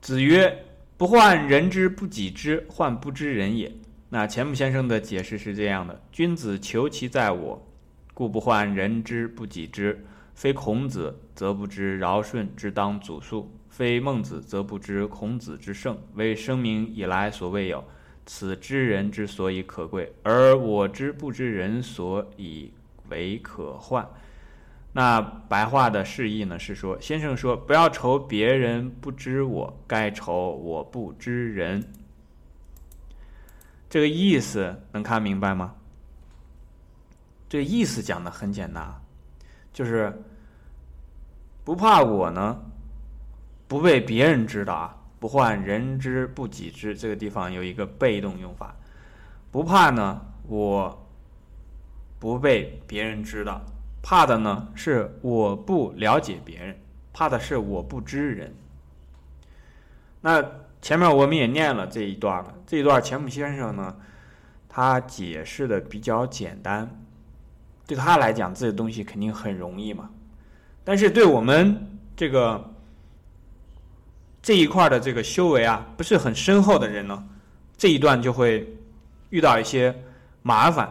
[0.00, 0.64] 子曰
[0.96, 3.70] ：“不患人之不己知，患不知人也。”
[4.08, 7.66] 那钱穆先生的解释是这样的：君子求其在我，
[8.14, 10.04] 故不患人之不己知。
[10.34, 15.98] 非孔子，则不知尧舜之当祖述；非孟子，则不知孔子之圣。
[16.14, 17.84] 为生民以来所未有，
[18.24, 22.70] 此知人之所以可贵，而我之不知人所以
[23.10, 24.08] 为可患。
[24.92, 26.58] 那白话的释义呢？
[26.58, 31.92] 是说，先生说，不要愁别人不知我，该愁我不知人。
[33.88, 35.74] 这个意思能看明白吗？
[37.48, 39.00] 这个意思讲的很简单，
[39.72, 40.22] 就是
[41.64, 42.60] 不怕我呢，
[43.68, 46.96] 不被别人知道啊，不患人之不己知。
[46.96, 48.74] 这个地方有一个被动用法，
[49.52, 51.06] 不怕呢，我
[52.18, 53.64] 不被别人知道，
[54.02, 56.76] 怕的呢是我不了解别人，
[57.12, 58.54] 怕的是我不知人。
[60.20, 60.44] 那。
[60.82, 63.94] 前面我们也念了这一段了，这一段钱穆先生呢，
[64.66, 66.88] 他解释的比较简单，
[67.86, 70.08] 对他来讲，这些东西肯定很容易嘛。
[70.82, 72.72] 但是对我们这个
[74.40, 77.28] 这一块的这个修为啊，不是很深厚的人呢，
[77.76, 78.66] 这一段就会
[79.28, 79.94] 遇到一些
[80.40, 80.90] 麻烦，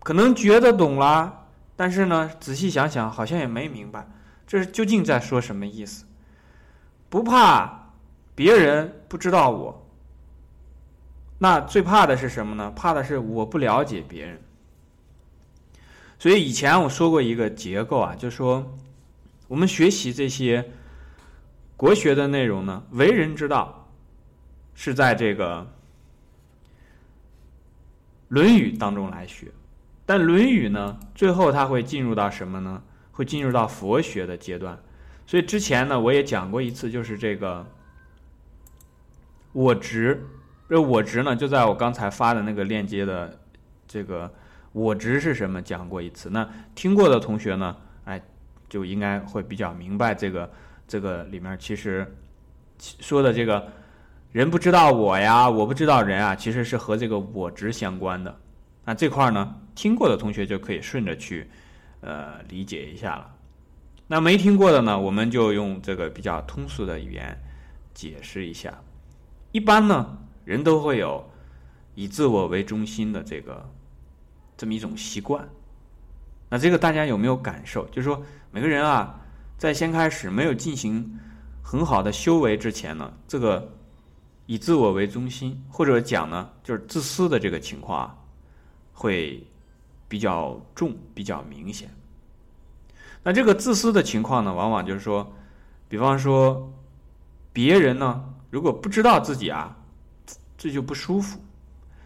[0.00, 1.39] 可能觉得懂了，
[1.80, 4.06] 但是呢，仔细想想好像也没明白，
[4.46, 6.04] 这是究竟在说什么意思？
[7.08, 7.94] 不怕。
[8.34, 9.86] 别人不知道我，
[11.38, 12.70] 那最怕的是什么呢？
[12.76, 14.38] 怕的是我不了解别人。
[16.18, 18.78] 所以以前我说过一个结构啊，就说
[19.48, 20.70] 我们学习这些
[21.78, 23.88] 国学的内容呢，为人之道
[24.74, 25.62] 是在这个
[28.28, 29.50] 《论语》当中来学，
[30.10, 32.82] 但《论语》呢，最后它会进入到什么呢？
[33.12, 34.76] 会进入到佛学的阶段。
[35.24, 37.64] 所以之前呢，我也讲过一次，就是这个。
[39.52, 40.20] 我执，
[40.68, 43.38] 这我执呢，就在我刚才发的那个链接的
[43.86, 44.28] 这个
[44.72, 46.28] 我执是什么讲过一次。
[46.28, 46.44] 那
[46.74, 47.76] 听过的同学呢，
[48.06, 48.20] 哎，
[48.68, 50.50] 就应该会比较明白这个
[50.88, 52.04] 这个里面其实
[52.80, 53.64] 说的这个
[54.32, 58.36] 人不知道我呀，我不知道人啊，其实是和这个我执相关的。
[58.84, 61.48] 那这块呢，听过的同学就可以顺着去
[62.00, 63.34] 呃理解一下了。
[64.06, 67.38] 那没听过的呢，我们就用这个比较通俗的语言
[67.94, 68.82] 解释一下。
[69.52, 71.28] 一般呢，人都会有
[71.94, 73.68] 以自我为中心的这个
[74.56, 75.48] 这么一种习惯。
[76.48, 77.86] 那这个大家有没有感受？
[77.90, 78.20] 就是说，
[78.50, 79.20] 每个人啊，
[79.56, 81.18] 在先开始没有进行
[81.62, 83.72] 很好的修为之前呢，这个
[84.46, 88.16] 以自我为中心，或者讲呢，就是自私的这个情况啊，
[88.92, 89.46] 会
[90.10, 91.88] 比较重、比较明显。
[93.22, 95.32] 那这个自私的情况呢，往往就是说，
[95.88, 96.70] 比方说
[97.54, 98.24] 别人呢。
[98.50, 99.76] 如果不知道自己啊，
[100.58, 101.38] 这就不舒服。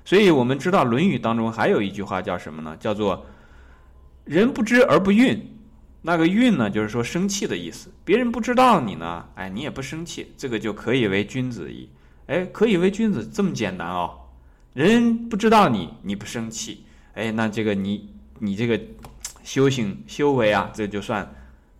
[0.05, 2.77] 所以我们知道《论语》当中还有一句话叫什么呢？
[2.77, 3.25] 叫做
[4.27, 5.41] “人不知而不愠”。
[6.07, 7.91] 那个“愠”呢，就是说生气的意思。
[8.05, 11.89] 别人不知道你呢，哎，你也不生气，这个就可以为君子矣。
[12.27, 14.11] 哎，可以为君子这么简单哦。
[14.75, 18.81] 人不知道你，你不生气，哎，那这个你你这个
[19.43, 21.29] 修行修为啊，这就算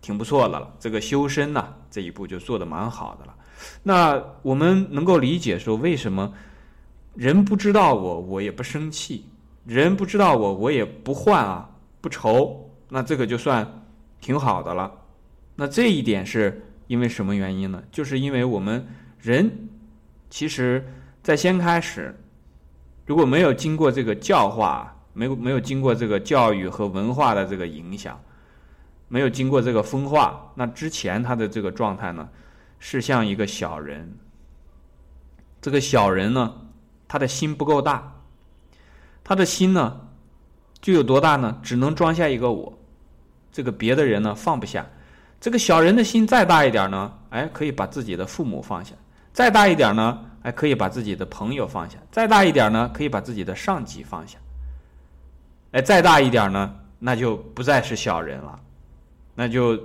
[0.01, 0.73] 挺不错的了。
[0.79, 3.35] 这个修身呐，这一步就做的蛮好的了。
[3.83, 6.33] 那我们能够理解说，为什么
[7.15, 9.23] 人不知道我，我也不生气；
[9.65, 11.69] 人不知道我，我也不患啊，
[12.01, 12.69] 不愁。
[12.89, 13.67] 那这个就算
[14.21, 14.91] 挺好的了。
[15.55, 17.83] 那这一点是因为什么原因呢？
[17.91, 18.85] 就是因为我们
[19.19, 19.69] 人
[20.29, 20.85] 其实，
[21.23, 22.15] 在先开始，
[23.05, 28.21] 如果没有经过这个教化，没有没有经过这个教育和文化的这个影响，
[29.07, 32.29] 没有经过这个分化，那之前他的这个状态呢？
[32.77, 34.13] 是像一个小人，
[35.61, 36.53] 这个小人呢，
[37.07, 38.13] 他的心不够大，
[39.23, 40.01] 他的心呢，
[40.81, 41.57] 就有多大呢？
[41.63, 42.77] 只能装下一个我，
[43.51, 44.85] 这个别的人呢放不下。
[45.39, 48.93] 这个小人的心再大一点呢，哎，可以把自己的父母放下；
[49.31, 54.37] 再大一点呢，哎，可以把自己的朋友放下；再大一点呢，可以把自己的上级放下。
[55.75, 58.59] 哎，再大一点呢，那就不再是小人了，
[59.35, 59.79] 那就。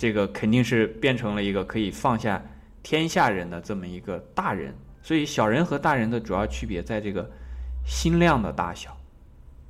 [0.00, 2.42] 这个肯定是变成了一个可以放下
[2.82, 7.30] 天下人的这么一个大人，所以小人和大人的主要区别在这个
[7.84, 8.96] 心量的大小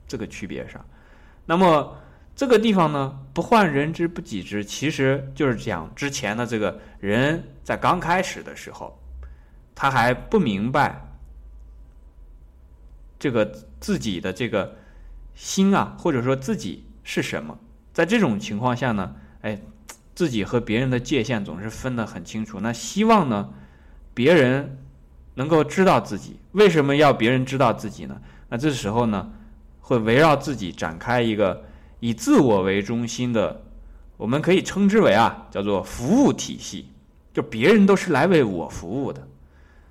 [0.06, 0.81] 这个区别上。
[1.44, 1.96] 那么
[2.37, 8.96] 这个地方呢，不患人之不己知，其实就是讲之前的这个人在刚开始的时候，
[9.75, 11.05] 他还不明白
[13.19, 13.44] 这个
[13.81, 14.76] 自己的这个
[15.41, 17.59] 心啊，或者说自己是什么，
[17.95, 19.59] 在这种情况下呢，哎。
[20.13, 22.61] 自己和别人的界限总是分得很清楚。
[22.61, 23.49] 那希望呢，
[24.13, 24.77] 别人
[25.35, 26.39] 能够知道自己。
[26.53, 28.21] 为什么要别人知道自己呢？
[28.51, 29.31] 那这时候呢，
[29.81, 31.65] 会围绕自己展开一个
[32.01, 33.63] 以自我为中心的，
[34.19, 36.91] 我们可以称之为啊，叫做服务体系。
[37.33, 39.27] 就别人都是来为我服务的。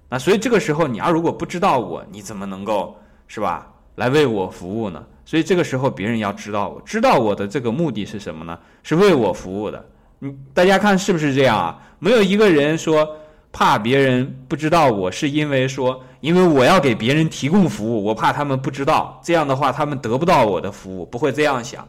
[0.10, 5.04] 那所以这个时候，你要如果不知道我，你怎么能够是吧来为我服务呢？
[5.30, 8.58] 所以这个时候，别人要知道我，知道我的这个目的是什么呢？
[8.82, 9.86] 是为我服务的。
[10.18, 11.80] 你大家看是不是这样啊？
[12.00, 13.08] 没有一个人说
[13.52, 21.88] 怕别人不知道我，是因为说因为我要给别人提供服务，我怕他们不知道，这样的话他们得不到我的服务，不会这样想。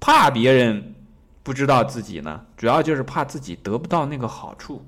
[0.00, 0.96] 怕别人
[1.44, 4.84] 不知道自己呢，主要就是怕自己得不到那个好处，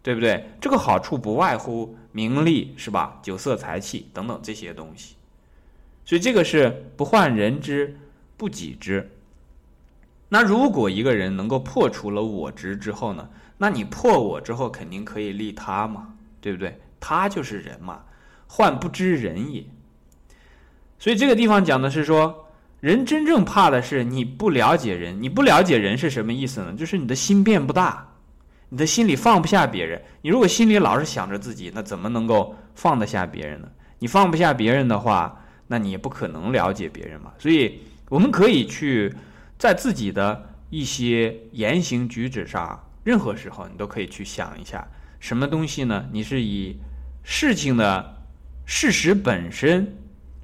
[0.00, 0.48] 对不对？
[0.60, 3.18] 这个好处不外乎名利，是吧？
[3.20, 5.16] 酒色财气等等这些东西。
[6.04, 7.98] 所以这个是不患人之
[8.36, 9.10] 不己知。
[10.28, 13.28] 那如果一个人能够破除了我执之后呢？
[13.58, 16.08] 那你破我之后，肯定可以利他嘛，
[16.40, 16.80] 对不对？
[16.98, 18.00] 他就是人嘛，
[18.46, 19.64] 患不知人也。
[20.98, 22.48] 所以这个地方讲的是说，
[22.80, 25.22] 人真正怕的是你不了解人。
[25.22, 26.72] 你不了解人是什么意思呢？
[26.72, 28.08] 就是你的心变不大，
[28.70, 30.02] 你的心里放不下别人。
[30.22, 33.68] 你如果心里老是想着自己，那怎么能够放得下别人呢？
[33.98, 37.32] 你放不下别人的话，那你也不可能了解别人嘛。
[37.38, 39.14] 所以我们可以去。
[39.58, 44.84] 在自己的一些言行举止上，任何时候你都可以去想一下，
[45.20, 46.04] 什么东西呢？
[46.10, 46.76] 你是以
[47.22, 48.16] 事情的
[48.66, 49.96] 事实本身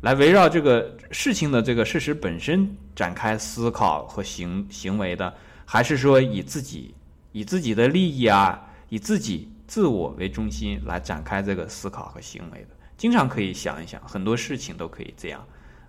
[0.03, 5.35] 来围绕这个事情的这个事实本身展开思考和行行为的，
[5.65, 6.95] 还是说以自己
[7.33, 12.69] 以自己的利益啊，以自己自我为中心来展开这个思考和行为的？
[12.99, 15.43] 经常可以想一想，很多事情都可以这样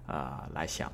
[0.07, 0.89] 啊来想。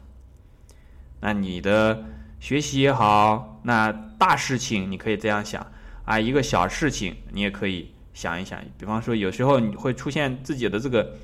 [1.20, 2.04] 那你的。
[2.38, 5.66] 学习也好，那大事情你可以这样想
[6.04, 8.60] 啊，一个小事情你也可以想一想。
[8.78, 11.16] 比方说，有时候你会出现自己的这个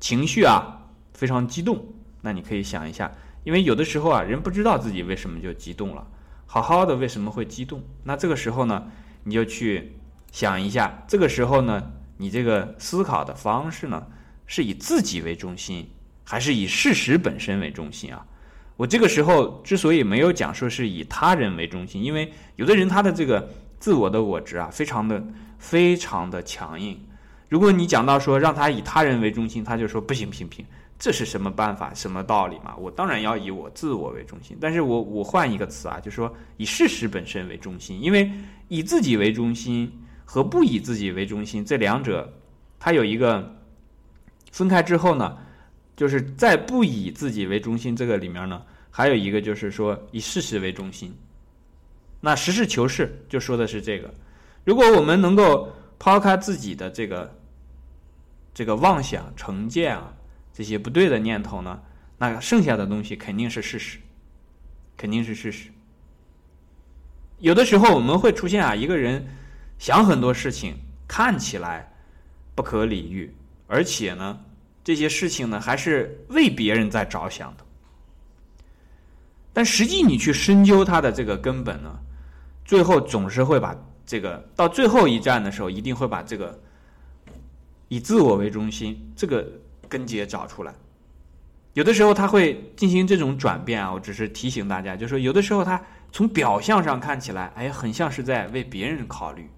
[0.00, 0.80] 情绪啊，
[1.12, 1.84] 非常激动，
[2.22, 6.06] 那你可以想一下，因为有的时候啊，人不知道自己为什么就激动了，
[6.46, 7.82] 好好的为什么会激动？
[8.04, 8.90] 那这个时候呢，
[9.24, 9.92] 你就去
[10.32, 14.06] 想一下，这个时候呢，你这个思考的方式呢，
[14.46, 15.88] 是以自己为中心，
[16.22, 18.26] 还是以事实本身为中心啊？
[18.76, 23.48] 我这个时候之所以没有讲说是以他人为中心，因为有的人他的这个
[23.78, 25.24] 自我的我执啊，非常的
[25.58, 27.00] 非常的强硬。
[27.48, 30.66] 如果你讲到说让他以他人为中心，他就说不行不行不行，
[30.98, 32.74] 这是什么办法什么道理嘛？
[32.76, 34.56] 我当然要以我自我为中心。
[34.60, 38.28] 但是我我换一个词啊，就说以事实本身为中心，因为
[38.66, 39.92] 以自己为中心
[40.24, 42.32] 和不以自己为中心这两者，
[42.80, 43.54] 它有一个
[44.54, 45.38] 分开之后呢。
[45.96, 48.60] 就是在不以自己为中心这个里面呢，
[48.90, 51.16] 还有一个就是说以事实为中心。
[52.20, 54.12] 那实事求是就说的是这个。
[54.64, 57.32] 如果我们能够抛开自己的这个
[58.52, 60.12] 这个妄想、成见啊
[60.52, 61.80] 这些不对的念头呢，
[62.18, 64.00] 那剩下的东西肯定是事实，
[64.96, 65.70] 肯定是事实。
[67.38, 69.24] 有的时候我们会出现啊，一个人
[69.78, 70.74] 想很多事情
[71.06, 71.88] 看起来
[72.56, 73.32] 不可理喻，
[73.66, 74.38] 而且呢。
[74.86, 77.64] 这些事情呢，还是为别人在着想的，
[79.50, 81.90] 但实际你去深究它的这个根本呢，
[82.66, 83.74] 最后总是会把
[84.04, 86.60] 这个到最后一站的时候，一定会把这个
[87.88, 89.50] 以自我为中心这个
[89.88, 90.74] 根结找出来。
[91.72, 99.48] 有的时候他会进行这种转变啊，我只是提醒大家，就是说有的时候他从表象上看起来，哎，很像是在为别人考虑。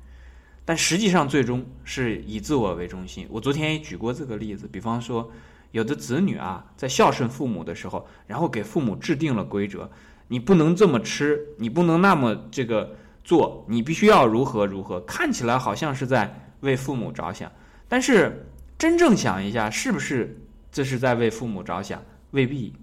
[0.66, 3.24] 但实际上，最终是以自我为中心。
[3.30, 5.30] 我昨天也举过这个例子，比方说，
[5.70, 9.88] 有的子女啊，在孝顺父母的时候，然后给父母制定了规则：
[10.26, 15.00] 你不能这么吃，你不能那么这个做，你必须要如何如何。
[15.02, 17.50] 看起来好像是在为父母着想，
[17.86, 18.44] 但是
[18.76, 20.36] 真正想一下，是不是
[20.72, 22.02] 这是在为父母着想？
[22.32, 22.74] 未必，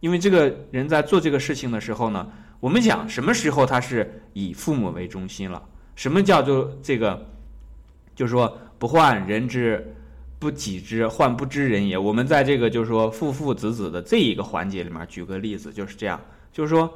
[0.00, 2.30] 因为这个人在做这个事情的时候呢。
[2.60, 5.66] 我们讲什么时候他是以父母为中心了？
[6.00, 7.26] 什么叫做这个？
[8.14, 9.94] 就是说不患人之
[10.38, 11.98] 不己知，患不知人也。
[11.98, 16.18] 我们在这个就是说父父子子的这一个环节里面，举个例子就是这样，
[16.54, 16.90] 就是说，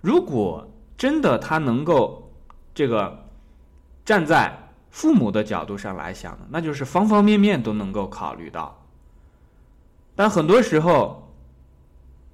[0.00, 0.68] 如果
[0.98, 2.28] 真的他能够
[2.74, 3.16] 这个
[4.04, 4.52] 站在
[4.90, 8.76] 父母的角度上来想，那就是方方面面都能够考虑到。
[10.16, 11.21] 但很多时候。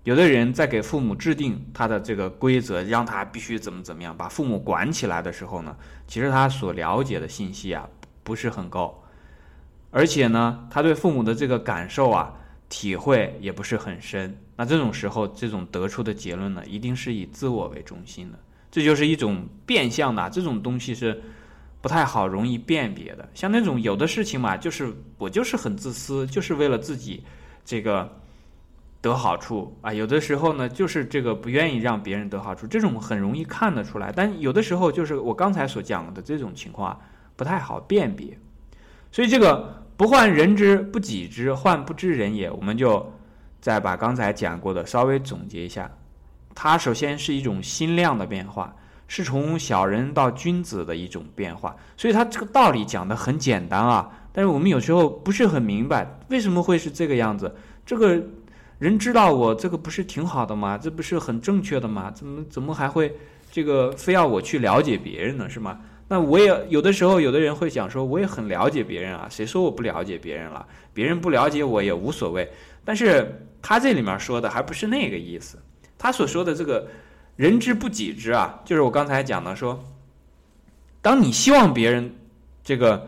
[0.09, 7.87] 有的人在给父母制定他的这个规则，让他必须怎么怎么样，把父母管起来的时候呢，其实他所了解的信息啊
[8.23, 9.05] 不是很够，
[9.91, 12.33] 而且呢，他对父母的这个感受啊
[12.71, 14.35] 体会也不是很深。
[14.57, 18.39] 那这种时候，这种得出的结论呢，一定是以自我为中心的，
[18.71, 21.21] 这就是一种变相的这种东西是
[21.83, 23.29] 不太好容易辨别的。
[23.35, 27.23] 像那种有的事情嘛，就是我就是很自私，就是为了自己
[27.63, 28.11] 这个
[29.01, 29.93] 得好处啊。
[29.93, 34.13] 有的时候呢，就是这个不愿意让别人得好处，这种很容易看得出来。
[34.15, 36.99] 但有的时候就是我刚才所讲的这种情况
[37.37, 38.39] 不太好辨别。
[39.11, 42.51] 所以这个不患人之不己知，患不知人也。
[42.51, 43.13] 我们就
[43.61, 45.91] 再把刚才讲过的稍微总结一下。
[46.55, 48.75] 它首先是一种心量的变化，
[49.07, 57.55] 是从小人到君子的一种变化，所以它这个道理讲的很简单啊，但是我们有时候不是很明白为什么会是这个样子。
[57.87, 58.21] 这个
[58.79, 60.79] 人知道我这个不是挺好的吗？
[60.79, 62.11] 这不是很正确的吗？
[62.11, 63.17] 怎么怎么还会
[63.51, 65.49] 这个非要我去了解别人呢？
[65.49, 65.81] 是吗？
[66.11, 70.65] 那我也有的时候有的人会讲说，我也很了解别人啊，谁说我不了解别人了？
[70.95, 72.49] 别人不了解我也无所谓。
[72.85, 75.59] 但是他这里面说的还不是那个意思。
[75.99, 76.87] 他所说的这个
[77.37, 79.79] “人之不己知”啊，就是我刚才讲的，说，
[81.03, 82.11] 当你希望别人
[82.63, 83.07] 这个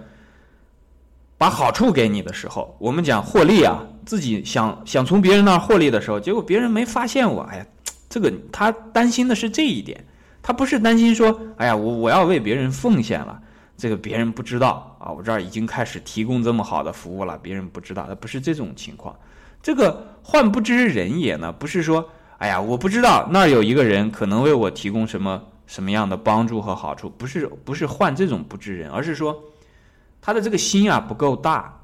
[1.40, 7.66] 把好处给你的时候，我们讲获利啊，自己想想从别人那儿获利的时候，结果别人没发现我，哎呀，
[8.10, 10.04] 这个他担心的是这一点，
[10.42, 13.40] 他不是担心说，哎呀，我我要为别人奉献了，
[13.74, 19.16] 这个别人不知道啊，我这儿已经开始提供这么好的服务了，别人不知道，他不是这种情况，
[19.62, 22.06] 这个患不知人也呢，不是说。
[22.36, 29.42] 哎呀，我不知道那儿有一个人可能为我提供什么什么样的帮助和好处，不是不是换这种不知人，而是说
[30.20, 31.80] 他的这个心啊不够大，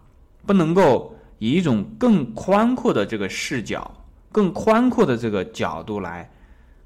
[0.47, 3.91] 不能够以一种更宽阔的这个视角、
[4.31, 6.31] 更宽阔的这个角度来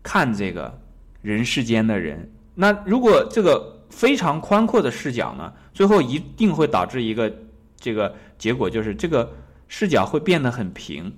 [0.03, 0.79] 看这个
[1.23, 2.31] 人世间的人。
[2.55, 7.33] 那如果这个非常宽阔的视角呢，最后一定会导致一个
[7.77, 9.33] 这个结果，就是这个
[9.69, 11.13] 视角会变得很平。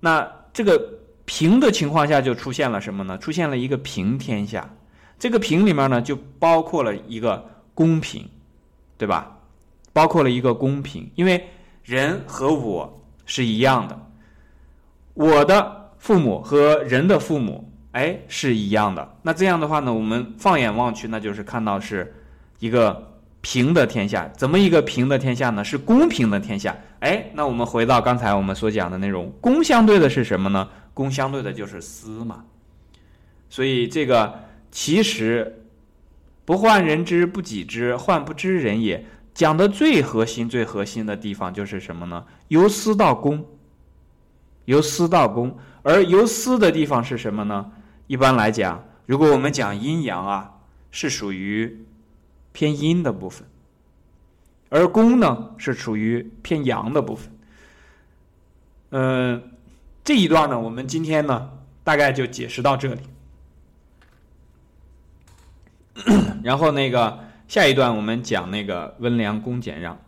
[0.00, 1.00] 那这个。
[1.26, 3.16] 平的情况下就出现了什么呢？
[3.16, 4.68] 出现了一个平天下，
[5.18, 8.28] 这个平里面呢就包括了一个公平，
[8.96, 9.36] 对吧？
[9.92, 11.48] 包括了一个公平，因为
[11.82, 13.98] 人和我是一样的，
[15.14, 19.16] 我的父母和人的父母，哎，是一样的。
[19.22, 22.12] 那这样的话呢，我们放眼望去，那就是看到是
[22.58, 24.28] 一个平的天下。
[24.36, 25.62] 怎么一个平的天下呢？
[25.62, 26.76] 是公平的天下。
[27.00, 30.68] 哎，那我们回到刚才我们所讲的内容，公相对的是什么呢？
[30.92, 32.44] 公相对的就是私嘛，
[33.48, 34.34] 所以这个
[34.70, 35.63] 其实
[36.44, 39.04] 不患人之不己知，患不知人也。
[39.32, 42.24] 讲的最核心、最核心的地方就是什么呢？
[42.48, 43.44] 由私到公，
[44.66, 47.72] 由私到公，而由私的地方是什么呢？
[48.06, 50.52] 一般来讲，如果我们讲阴阳啊，
[50.90, 51.84] 是属于
[52.52, 53.46] 偏阴的部分，
[54.68, 57.32] 而公呢是属于偏阳的部分。
[58.90, 59.50] 嗯。
[60.04, 61.50] 这一段呢，我们今天呢，
[61.82, 63.00] 大概就解释到这里。
[66.42, 69.98] 然后那个下一段，我们讲那个温良恭俭让。